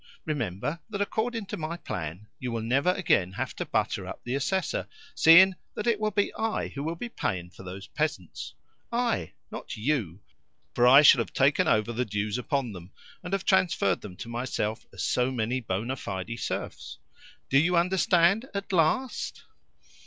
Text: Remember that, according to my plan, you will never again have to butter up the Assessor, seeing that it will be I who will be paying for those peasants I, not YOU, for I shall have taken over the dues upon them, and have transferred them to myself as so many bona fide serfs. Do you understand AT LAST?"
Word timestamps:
Remember 0.25 0.79
that, 0.89 0.99
according 0.99 1.45
to 1.45 1.57
my 1.57 1.77
plan, 1.77 2.25
you 2.39 2.51
will 2.51 2.63
never 2.63 2.89
again 2.93 3.33
have 3.33 3.55
to 3.57 3.65
butter 3.67 4.07
up 4.07 4.19
the 4.23 4.33
Assessor, 4.33 4.87
seeing 5.13 5.53
that 5.75 5.85
it 5.85 5.99
will 5.99 6.09
be 6.09 6.33
I 6.33 6.69
who 6.69 6.81
will 6.81 6.95
be 6.95 7.07
paying 7.07 7.51
for 7.51 7.61
those 7.61 7.85
peasants 7.85 8.55
I, 8.91 9.33
not 9.51 9.77
YOU, 9.77 10.19
for 10.73 10.87
I 10.87 11.03
shall 11.03 11.19
have 11.19 11.33
taken 11.33 11.67
over 11.67 11.93
the 11.93 12.03
dues 12.03 12.39
upon 12.39 12.71
them, 12.71 12.89
and 13.21 13.33
have 13.33 13.45
transferred 13.45 14.01
them 14.01 14.15
to 14.17 14.27
myself 14.27 14.87
as 14.91 15.03
so 15.03 15.29
many 15.29 15.59
bona 15.59 15.95
fide 15.95 16.31
serfs. 16.39 16.97
Do 17.51 17.59
you 17.59 17.77
understand 17.77 18.47
AT 18.55 18.73
LAST?" 18.73 19.43